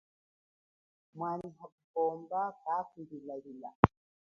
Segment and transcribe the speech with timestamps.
[1.15, 3.69] Mwana hakupomba kaku lilalila.